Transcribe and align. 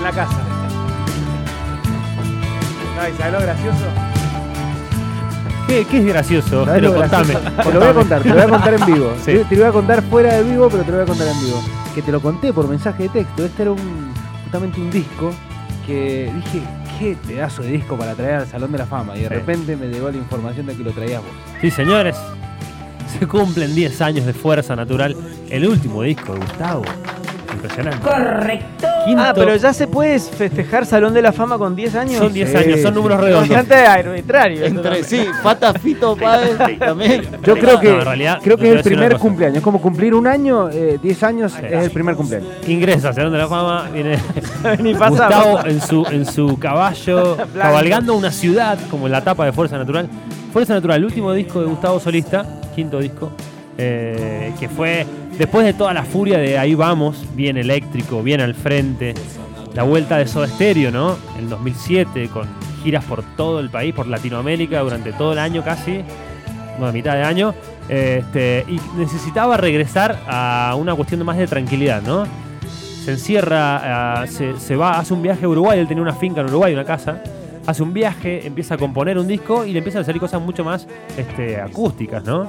en 0.00 0.04
la 0.04 0.10
casa. 0.12 0.38
Ay, 3.00 3.12
¿sabes 3.16 3.32
lo 3.32 3.40
gracioso? 3.40 3.84
¿Qué, 5.66 5.84
qué 5.90 5.98
es 5.98 6.04
gracioso? 6.06 6.64
¿Sabés 6.64 6.80
Pero 6.82 6.94
lo 6.94 7.00
contame. 7.00 7.32
gracioso? 7.32 7.62
Te 7.62 7.72
lo 7.74 7.80
voy 7.80 7.88
a 7.88 7.94
contar, 7.94 8.22
te 8.22 8.28
lo 8.28 8.34
voy 8.34 8.42
a 8.44 8.48
contar 8.48 8.74
en 8.74 8.86
vivo. 8.86 9.12
Sí. 9.18 9.24
Te, 9.32 9.44
te 9.44 9.54
lo 9.56 9.60
voy 9.62 9.68
a 9.68 9.72
contar 9.72 10.02
fuera 10.02 10.34
de 10.34 10.42
vivo, 10.42 10.68
pero 10.68 10.82
te 10.82 10.90
lo 10.90 10.96
voy 10.96 11.04
a 11.04 11.06
contar 11.06 11.28
en 11.28 11.40
vivo. 11.40 11.62
Que 11.94 12.02
te 12.02 12.12
lo 12.12 12.20
conté 12.20 12.52
por 12.52 12.68
mensaje 12.68 13.04
de 13.04 13.08
texto. 13.10 13.44
Este 13.44 13.62
era 13.62 13.70
un, 13.72 14.12
justamente 14.44 14.80
un 14.80 14.90
disco 14.90 15.30
que 15.86 16.30
dije, 16.34 16.62
qué 16.98 17.16
pedazo 17.26 17.62
de 17.62 17.70
disco 17.72 17.96
para 17.96 18.14
traer 18.14 18.34
al 18.40 18.46
Salón 18.48 18.72
de 18.72 18.78
la 18.78 18.86
Fama. 18.86 19.16
Y 19.16 19.20
de 19.20 19.28
Sí. 19.28 19.34
repente 19.34 19.76
me 19.76 19.86
llegó 19.86 20.10
la 20.10 20.16
información 20.16 20.66
de 20.66 20.74
que 20.76 20.82
lo 20.82 20.90
traías 20.92 21.22
vos. 21.22 21.30
Sí, 21.60 21.70
señores. 21.70 22.16
Se 23.18 23.26
cumplen 23.26 23.74
10 23.74 24.00
años 24.02 24.26
de 24.26 24.32
Fuerza 24.32 24.76
Natural. 24.76 25.16
El 25.48 25.66
último 25.66 26.02
disco 26.02 26.32
de 26.34 26.40
Gustavo. 26.40 26.82
Impresionante. 27.52 28.00
Correcto. 28.00 28.86
Quinto- 29.06 29.22
Ah, 29.22 29.32
pero 29.34 29.56
ya 29.56 29.72
se 29.72 29.86
puede 29.86 30.18
festejar 30.18 30.86
Salón 30.86 31.14
de 31.14 31.22
la 31.22 31.32
Fama 31.32 31.58
con 31.58 31.74
10 31.74 31.94
años. 31.94 32.18
Son 32.18 32.32
10 32.32 32.50
Sí, 32.50 32.56
años, 32.56 32.80
son 32.80 32.92
sí. 32.92 32.96
números 32.96 33.20
redondos. 33.20 33.48
Bastante 33.48 33.74
arbitrario. 33.86 34.64
Entre 34.64 35.04
sí, 35.04 35.26
Fata 35.42 35.72
Fito 35.74 36.16
Páez 36.16 36.56
también. 36.78 37.22
Yo 37.44 37.56
creo 37.56 37.80
que, 37.80 37.88
No, 37.90 37.98
en 38.00 38.04
realidad, 38.04 38.38
creo 38.42 38.56
que 38.56 38.68
es 38.70 38.76
el 38.76 38.82
primer 38.82 39.16
cumpleaños. 39.18 39.58
Es 39.58 39.62
como 39.62 39.80
cumplir 39.80 40.14
un 40.14 40.26
año, 40.26 40.68
eh, 40.70 40.98
10 41.02 41.22
años 41.22 41.54
es 41.62 41.84
el 41.84 41.90
primer 41.90 42.14
cumpleaños. 42.14 42.48
Ingresa 42.66 43.08
al 43.08 43.14
Salón 43.14 43.32
de 43.32 43.38
la 43.38 43.48
Fama, 43.48 43.88
viene 43.92 44.18
Ni 44.80 44.94
pasa, 44.94 45.08
Gustavo 45.26 45.56
pasa. 45.56 45.68
en 45.68 45.80
su, 45.80 46.06
en 46.10 46.26
su 46.26 46.58
caballo, 46.58 47.36
cabalgando 47.58 48.14
una 48.14 48.30
ciudad, 48.30 48.78
como 48.90 49.06
en 49.06 49.12
la 49.12 49.22
tapa 49.22 49.44
de 49.44 49.52
Fuerza 49.52 49.76
Natural. 49.78 50.08
Fuerza 50.52 50.74
Natural, 50.74 50.96
el 50.98 51.04
último 51.04 51.32
disco 51.32 51.60
de 51.60 51.66
Gustavo 51.66 52.00
Solista, 52.00 52.44
quinto 52.74 52.98
disco, 52.98 53.30
eh, 53.78 54.52
que 54.58 54.68
fue 54.68 55.06
después 55.40 55.64
de 55.64 55.72
toda 55.72 55.94
la 55.94 56.04
furia 56.04 56.36
de 56.36 56.58
Ahí 56.58 56.74
vamos, 56.74 57.24
bien 57.34 57.56
eléctrico, 57.56 58.22
bien 58.22 58.42
al 58.42 58.54
frente, 58.54 59.14
la 59.72 59.84
vuelta 59.84 60.18
de 60.18 60.26
Soda 60.26 60.46
Stereo, 60.46 60.90
¿no? 60.90 61.16
En 61.38 61.48
2007, 61.48 62.28
con 62.28 62.46
giras 62.84 63.02
por 63.06 63.22
todo 63.38 63.58
el 63.58 63.70
país, 63.70 63.94
por 63.94 64.06
Latinoamérica, 64.06 64.80
durante 64.80 65.14
todo 65.14 65.32
el 65.32 65.38
año 65.38 65.64
casi, 65.64 66.02
bueno, 66.78 66.92
mitad 66.92 67.14
de 67.14 67.22
año. 67.22 67.54
Este, 67.88 68.66
y 68.68 68.78
necesitaba 68.98 69.56
regresar 69.56 70.20
a 70.28 70.76
una 70.78 70.94
cuestión 70.94 71.24
más 71.24 71.38
de 71.38 71.46
tranquilidad, 71.46 72.02
¿no? 72.02 72.26
se 73.02 73.12
encierra, 73.12 74.20
ah, 74.20 74.26
se, 74.26 74.60
se 74.60 74.76
va, 74.76 74.98
hace 74.98 75.14
un 75.14 75.22
viaje 75.22 75.46
a 75.46 75.48
Uruguay, 75.48 75.78
él 75.78 75.88
tenía 75.88 76.02
una 76.02 76.12
finca 76.12 76.42
en 76.42 76.48
Uruguay, 76.48 76.74
una 76.74 76.84
casa, 76.84 77.22
hace 77.66 77.82
un 77.82 77.94
viaje, 77.94 78.46
empieza 78.46 78.74
a 78.74 78.76
componer 78.76 79.16
un 79.16 79.26
disco 79.26 79.64
y 79.64 79.72
le 79.72 79.78
empiezan 79.78 80.02
a 80.02 80.04
salir 80.04 80.20
cosas 80.20 80.42
mucho 80.42 80.62
más 80.64 80.86
este, 81.16 81.58
acústicas, 81.58 82.22
¿no? 82.24 82.46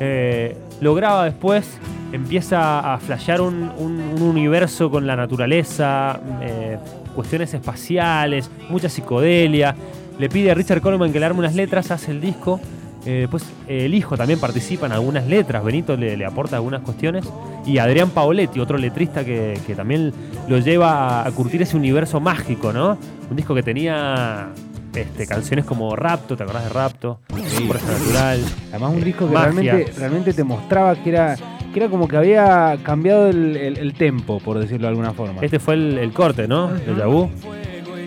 Eh, 0.00 0.56
lo 0.80 0.94
graba 0.94 1.26
después, 1.26 1.78
empieza 2.12 2.94
a 2.94 2.98
flashear 2.98 3.40
un, 3.40 3.70
un- 3.78 4.00
un 4.16 4.22
universo 4.22 4.90
con 4.90 5.06
la 5.06 5.16
naturaleza, 5.16 6.20
eh, 6.42 6.78
cuestiones 7.14 7.52
espaciales, 7.54 8.50
mucha 8.68 8.88
psicodelia. 8.88 9.74
Le 10.18 10.28
pide 10.28 10.50
a 10.50 10.54
Richard 10.54 10.80
Coleman 10.80 11.12
que 11.12 11.18
le 11.20 11.26
arme 11.26 11.40
unas 11.40 11.54
letras, 11.54 11.90
hace 11.90 12.10
el 12.10 12.20
disco. 12.20 12.60
Eh, 13.04 13.20
después 13.22 13.42
eh, 13.66 13.86
el 13.86 13.94
hijo 13.94 14.16
también 14.16 14.38
participa 14.38 14.86
en 14.86 14.92
algunas 14.92 15.26
letras, 15.26 15.64
Benito 15.64 15.96
le, 15.96 16.16
le 16.16 16.24
aporta 16.24 16.56
algunas 16.56 16.82
cuestiones. 16.82 17.24
Y 17.66 17.78
Adrián 17.78 18.10
Paoletti, 18.10 18.60
otro 18.60 18.78
letrista 18.78 19.24
que, 19.24 19.58
que 19.66 19.74
también 19.74 20.12
lo 20.48 20.58
lleva 20.58 21.22
a, 21.22 21.26
a 21.26 21.30
curtir 21.32 21.62
ese 21.62 21.76
universo 21.76 22.20
mágico, 22.20 22.72
¿no? 22.72 22.96
Un 23.30 23.36
disco 23.36 23.54
que 23.54 23.62
tenía 23.62 24.48
este, 24.94 25.26
canciones 25.26 25.64
como 25.64 25.96
Rapto, 25.96 26.36
¿te 26.36 26.42
acordás 26.44 26.64
de 26.64 26.68
Rapto? 26.70 27.20
Fuerza 27.66 27.90
Natural. 27.90 28.40
Además 28.70 28.90
un 28.92 29.02
disco 29.04 29.28
que 29.28 29.34
realmente, 29.36 29.92
realmente 29.98 30.32
te 30.34 30.44
mostraba 30.44 30.94
que 30.96 31.10
era, 31.10 31.36
que 31.72 31.80
era 31.80 31.88
como 31.88 32.06
que 32.08 32.16
había 32.16 32.76
cambiado 32.82 33.28
el, 33.28 33.56
el- 33.56 33.78
el 33.78 33.94
tempo, 33.94 34.38
por 34.40 34.58
decirlo 34.58 34.82
de 34.86 34.88
alguna 34.90 35.12
forma. 35.12 35.40
Este 35.42 35.58
fue 35.58 35.74
el, 35.74 35.98
el 35.98 36.12
corte, 36.12 36.46
¿no? 36.46 36.68
De 36.68 36.94
Yabú. 36.96 37.30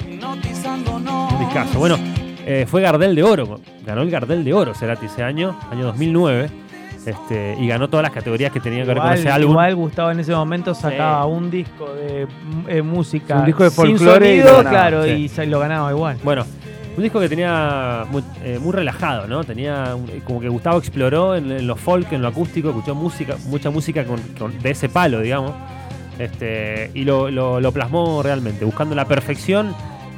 Un 0.05 1.39
discazo. 1.39 1.79
Bueno, 1.79 1.97
eh, 2.45 2.65
fue 2.67 2.81
Gardel 2.81 3.15
de 3.15 3.23
Oro. 3.23 3.59
Ganó 3.85 4.01
el 4.01 4.09
Gardel 4.11 4.43
de 4.43 4.53
Oro 4.53 4.73
Cerati 4.73 5.05
ese 5.07 5.23
año, 5.23 5.57
año 5.71 5.85
2009. 5.85 6.49
Este, 7.05 7.55
y 7.59 7.67
ganó 7.67 7.87
todas 7.87 8.01
las 8.03 8.11
categorías 8.11 8.51
que 8.51 8.59
tenían 8.59 8.81
que 8.81 8.87
ver 8.87 8.97
con 8.97 9.05
Igual, 9.05 9.19
ese 9.19 9.29
álbum. 9.29 9.51
igual 9.51 9.75
Gustavo 9.75 10.09
en 10.09 10.19
ese 10.21 10.31
momento 10.33 10.73
sacaba 10.73 11.27
un 11.27 11.51
disco 11.51 11.87
de 11.93 12.25
eh, 12.67 12.81
música 12.81 13.35
Un 13.41 13.45
disco 13.45 13.63
de 13.63 13.69
sin 13.69 13.75
folclore 13.95 14.33
y 14.33 14.37
lo 14.39 14.43
sonido, 14.45 14.57
ganaba, 14.63 14.69
claro, 14.71 15.03
sí. 15.03 15.29
y 15.37 15.45
lo 15.45 15.59
ganaba 15.59 15.91
igual. 15.91 16.17
Bueno, 16.23 16.45
un 16.97 17.03
disco 17.03 17.19
que 17.19 17.27
tenía 17.29 18.05
muy, 18.09 18.23
eh, 18.43 18.57
muy 18.59 18.71
relajado, 18.73 19.27
¿no? 19.27 19.43
Tenía 19.43 19.95
un- 19.95 20.07
como 20.21 20.39
que 20.39 20.47
Gustavo 20.49 20.77
exploró 20.79 21.35
en, 21.35 21.51
en 21.51 21.67
lo 21.67 21.75
folk, 21.75 22.11
en 22.13 22.21
lo 22.21 22.27
acústico, 22.29 22.69
escuchó 22.69 22.95
música, 22.95 23.35
mucha 23.47 23.69
música 23.69 24.05
con- 24.05 24.21
con- 24.39 24.57
de 24.59 24.71
ese 24.71 24.87
palo, 24.89 25.19
digamos. 25.21 25.53
Este, 26.19 26.91
y 26.93 27.03
lo, 27.03 27.29
lo- 27.29 27.59
lo 27.59 27.71
plasmó 27.71 28.23
realmente, 28.23 28.63
buscando 28.65 28.95
la 28.95 29.05
perfección. 29.05 29.75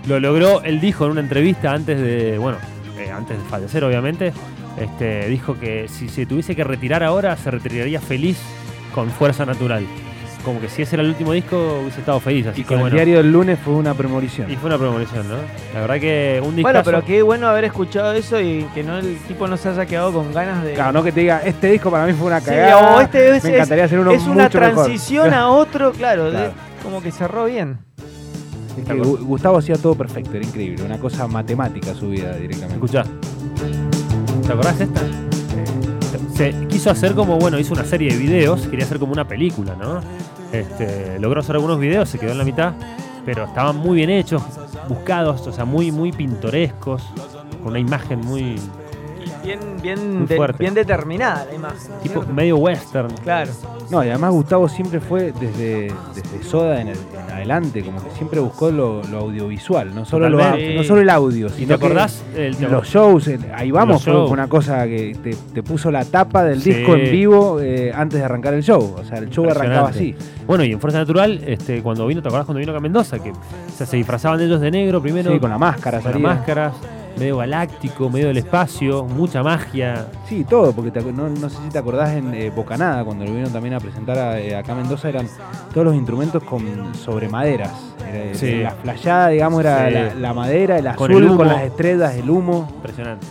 Lo 0.08 0.20
logró, 0.20 0.62
él 0.64 0.80
dijo 0.80 1.06
en 1.06 1.12
una 1.12 1.22
entrevista 1.22 1.74
antes 1.74 2.00
de, 2.00 2.38
bueno, 2.38 2.58
eh, 3.00 3.12
antes 3.12 3.38
de 3.38 3.44
fallecer, 3.50 3.84
obviamente. 3.84 4.32
Este, 4.80 5.28
dijo 5.28 5.60
que 5.60 5.88
si 5.88 6.08
se 6.08 6.28
tuviese 6.28 6.56
que 6.56 6.64
retirar 6.64 7.04
ahora, 7.04 7.36
se 7.36 7.50
retiraría 7.50 8.00
feliz 8.00 8.38
con 8.94 9.10
fuerza 9.10 9.44
natural. 9.46 9.84
Como 10.48 10.62
que 10.62 10.70
si 10.70 10.82
ese 10.84 10.96
era 10.96 11.04
el 11.04 11.10
último 11.10 11.34
disco, 11.34 11.80
hubiese 11.82 12.00
estado 12.00 12.22
feliz. 12.22 12.48
Así 12.48 12.62
y 12.62 12.64
que 12.64 12.74
con 12.74 12.88
el 12.88 12.94
diario 12.94 13.18
del 13.18 13.30
lunes 13.34 13.60
fue 13.60 13.74
una 13.74 13.94
premonición. 13.94 14.50
Y 14.50 14.56
fue 14.56 14.68
una 14.70 14.78
premonición, 14.78 15.28
¿no? 15.28 15.36
La 15.74 15.82
verdad 15.82 16.00
que 16.00 16.40
un 16.42 16.56
disco. 16.56 16.62
Bueno, 16.72 16.82
pero 16.86 17.04
qué 17.04 17.22
bueno 17.22 17.48
haber 17.50 17.66
escuchado 17.66 18.14
eso 18.14 18.40
y 18.40 18.66
que 18.74 18.82
no 18.82 18.98
el 18.98 19.18
tipo 19.28 19.46
no 19.50 19.58
se 19.58 19.68
haya 19.68 19.86
quedado 19.86 20.14
con 20.14 20.34
ganas 20.34 20.64
de. 20.64 20.74
Claro, 20.76 20.94
no 20.94 21.04
que 21.04 21.12
te 21.12 21.20
diga, 21.20 21.42
este 21.44 21.70
disco 21.70 21.92
para 21.92 22.06
mí 22.06 22.14
fue 22.14 22.28
una 22.28 22.40
Sí, 22.40 22.46
cagada. 22.46 22.96
o 22.96 23.02
este 23.02 23.36
es, 23.36 23.44
me 23.44 23.56
encantaría 23.56 23.84
hacer 23.84 24.00
uno 24.00 24.12
es 24.12 24.24
una 24.26 24.46
mucho 24.46 24.60
mejor". 24.62 24.74
transición 24.86 25.34
a 25.34 25.50
otro, 25.52 25.92
claro, 25.92 26.32
de- 26.32 26.50
como 26.82 27.02
que 27.02 27.12
cerró 27.12 27.44
bien. 27.44 27.80
Es 28.80 28.86
que 28.86 28.94
Gu- 28.94 29.20
Gustavo 29.26 29.58
hacía 29.58 29.76
todo 29.76 29.96
perfecto, 29.96 30.32
era 30.38 30.46
increíble. 30.46 30.82
Una 30.82 30.98
cosa 30.98 31.28
matemática 31.28 31.94
su 31.94 32.08
vida 32.10 32.32
directamente. 32.38 32.76
Escuchá. 32.76 33.04
¿Te 34.46 34.54
acordás 34.54 34.80
esta? 34.80 35.02
Se 36.36 36.52
quiso 36.68 36.92
hacer 36.92 37.14
como, 37.16 37.38
bueno, 37.38 37.58
hizo 37.60 37.74
una 37.74 37.84
serie 37.84 38.12
de 38.14 38.18
videos, 38.20 38.68
quería 38.68 38.86
hacer 38.86 39.00
como 39.00 39.12
una 39.12 39.28
película, 39.28 39.76
¿no? 39.76 40.00
Este, 40.60 41.20
logró 41.20 41.42
hacer 41.42 41.56
algunos 41.56 41.80
videos, 41.80 42.10
se 42.10 42.18
quedó 42.18 42.32
en 42.32 42.40
la 42.40 42.44
mitad, 42.44 42.74
pero 43.26 43.46
estaban 43.46 43.78
muy 43.78 43.98
bien 43.98 44.10
hechos, 44.10 44.42
buscados, 44.90 45.46
o 45.46 45.52
sea, 45.52 45.66
muy, 45.66 45.92
muy 45.92 46.12
pintorescos, 46.12 47.04
con 47.60 47.70
una 47.70 47.80
imagen 47.80 48.22
muy 48.22 48.56
Bien, 49.44 49.60
bien, 49.82 50.26
de- 50.26 50.54
bien 50.60 50.74
determinada 50.74 51.46
la 51.46 51.54
imagen. 51.56 51.78
tipo 52.04 52.16
¿cierto? 52.22 52.34
medio 52.34 52.58
western. 52.58 53.14
Claro. 53.24 53.52
No, 53.90 54.04
y 54.04 54.10
además 54.10 54.32
Gustavo 54.32 54.68
siempre 54.68 55.00
fue 55.00 55.32
desde, 55.40 55.94
desde 56.14 56.44
Soda 56.44 56.82
en, 56.82 56.90
el- 56.90 56.98
en 56.98 57.32
adelante, 57.34 57.82
como 57.84 58.04
que 58.04 58.10
siempre 58.12 58.40
buscó 58.42 58.70
lo, 58.70 59.02
lo 59.04 59.20
audiovisual, 59.20 59.96
no 59.96 60.04
solo, 60.04 60.30
lo, 60.30 60.38
no 60.40 60.84
solo 60.84 61.02
el 61.02 61.10
audio. 61.10 61.48
¿Y 61.48 61.50
sino 61.52 61.68
te 61.76 61.80
que 61.80 61.86
acordás? 61.86 62.24
El- 62.36 62.58
Los 62.70 62.88
shows, 62.88 63.28
el- 63.28 63.46
ahí 63.56 63.72
vamos, 63.72 64.04
fue 64.04 64.12
shows. 64.14 64.30
una 64.32 64.48
cosa 64.50 64.86
que 64.86 65.16
te, 65.24 65.36
te 65.54 65.64
puso 65.64 65.90
la 65.92 66.04
tapa 66.04 66.44
del 66.44 66.62
Sí. 66.62 66.74
disco 66.74 66.96
en 66.96 67.12
vivo 67.12 67.60
eh, 67.62 67.92
antes 67.96 68.20
de 68.20 68.26
arrancar 68.26 68.54
el 68.56 68.64
show. 68.64 68.96
O 69.00 69.04
sea, 69.06 69.20
el 69.20 69.30
show 69.30 69.50
arrancaba 69.50 69.90
así. 69.90 70.14
Bueno, 70.46 70.64
y 70.66 70.72
en 70.74 70.80
Fuerza 70.82 71.00
Natural, 71.00 71.42
este, 71.46 71.82
cuando 71.82 72.06
vino, 72.08 72.22
¿te 72.22 72.28
acordás 72.28 72.46
cuando 72.46 72.60
vino 72.60 72.72
acá 72.72 72.78
a 72.80 72.82
Mendoza? 72.82 73.20
Que 73.20 73.32
o 73.32 73.36
sea, 73.76 73.86
se 73.88 73.96
disfrazaban 73.98 74.42
ellos 74.42 74.60
de 74.60 74.70
negro 74.72 75.02
primero. 75.02 75.32
Sí, 75.32 75.40
con 75.40 75.50
la 75.50 75.58
máscara 75.58 76.00
con 76.02 76.12
las 76.12 76.22
máscaras, 76.22 76.74
medio 77.18 77.38
galáctico, 77.38 78.10
medio 78.10 78.28
del 78.28 78.38
espacio, 78.38 79.06
mucha 79.06 79.44
magia. 79.44 80.08
Sí, 80.28 80.44
todo, 80.44 80.72
porque 80.74 80.92
te 80.92 81.02
no, 81.12 81.30
no 81.30 81.50
sé 81.50 81.58
si 81.64 81.70
te 81.70 81.78
acordás 81.78 82.12
en 82.16 82.34
eh, 82.34 82.52
Bocanada, 82.56 83.04
cuando 83.04 83.26
lo 83.26 83.32
vieron 83.32 83.52
también 83.52 83.74
a 83.76 83.80
presentar 83.80 84.18
a, 84.18 84.40
eh, 84.40 84.56
acá 84.56 84.74
a 84.74 84.76
Mendoza, 84.76 85.10
eran 85.10 85.28
todos 85.74 85.86
los 85.86 85.96
instrumentos 85.96 86.44
con 86.44 86.94
sobre 86.96 87.30
maderas. 87.30 87.72
Era- 88.12 88.36
Sí. 88.36 88.58
La 88.62 88.72
flayada, 88.72 89.28
digamos, 89.30 89.60
era 89.62 89.88
Sí. 89.88 89.94
la, 89.94 90.14
la 90.16 90.34
madera, 90.34 90.78
el 90.78 90.86
Con 90.96 91.12
azul, 91.12 91.24
el 91.24 91.30
humo. 91.30 91.38
con 91.38 91.48
las 91.48 91.62
estrellas, 91.64 92.16
el 92.16 92.30
humo. 92.30 92.68
Impresionante. 92.76 93.28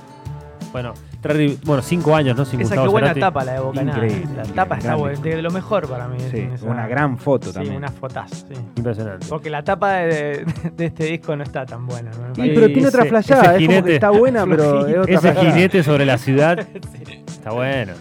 Bueno, 0.76 0.92
terri- 1.22 1.56
bueno, 1.64 1.80
cinco 1.82 2.14
años, 2.14 2.36
¿no? 2.36 2.44
Sin 2.44 2.60
Esa 2.60 2.68
Gustavo 2.74 2.86
qué 2.88 2.90
buena 2.92 3.06
Cerati. 3.08 3.20
tapa 3.20 3.44
la 3.44 3.52
de 3.54 3.60
Bocanada. 3.60 3.96
Increíble, 4.04 4.28
La 4.36 4.42
tapa 4.42 4.74
está 4.74 4.88
gran 4.88 4.98
buena, 4.98 5.12
disco. 5.14 5.28
de 5.36 5.42
lo 5.42 5.50
mejor 5.50 5.88
para 5.88 6.06
mí. 6.06 6.18
Sí, 6.30 6.48
esa- 6.52 6.66
una 6.66 6.86
gran 6.86 7.16
foto 7.16 7.46
Sí, 7.48 7.54
también. 7.54 7.76
unas 7.76 7.92
fotos. 7.94 8.24
Sí. 8.46 8.54
Impresionante. 8.76 9.26
Porque 9.26 9.48
la 9.48 9.64
tapa 9.64 9.92
de, 10.00 10.44
de 10.76 10.84
este 10.84 11.04
disco 11.06 11.34
no 11.34 11.44
está 11.44 11.64
tan 11.64 11.86
buena. 11.86 12.10
¿no? 12.10 12.34
Parece. 12.34 12.54
pero 12.54 12.66
tiene 12.66 12.88
otra 12.88 13.00
ese- 13.04 13.08
flayada, 13.08 13.42
ese 13.42 13.64
es 13.64 13.66
como 13.68 13.78
jinete- 13.78 13.84
que 13.86 13.94
está 13.94 14.10
buena, 14.10 14.44
pero 14.50 14.86
es 14.86 14.98
otra 14.98 15.14
Ese 15.14 15.20
flayada. 15.32 15.52
jinete 15.54 15.82
sobre 15.82 16.04
la 16.04 16.18
ciudad 16.18 16.58
está 17.26 17.50
bueno. 17.52 17.92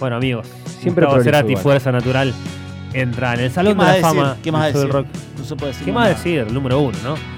Bueno, 0.00 0.16
amigos, 0.16 0.48
Siempre 0.80 1.04
Gustavo 1.04 1.12
prolijo 1.12 1.24
Cerati, 1.24 1.48
igual. 1.52 1.62
Fuerza 1.62 1.92
Natural, 1.92 2.34
entra 2.92 3.34
en 3.34 3.40
el 3.40 3.46
¿Qué 3.50 3.54
Salón 3.54 3.72
de 3.72 3.76
más 3.76 3.86
la 3.86 3.92
decir? 3.94 4.08
Fama 4.08 4.36
¿Qué 4.42 4.50
más 4.50 4.64
del 4.64 4.72
decir? 4.74 4.90
rock. 4.92 5.06
No 5.38 5.44
se 5.44 5.54
puede 5.54 5.70
decir 5.72 5.84
¿Qué 5.84 5.92
más 5.92 6.00
más 6.00 6.08
nada. 6.10 6.16
decir? 6.24 6.38
El 6.40 6.52
número 6.54 6.80
uno, 6.80 6.98
¿no? 7.04 7.35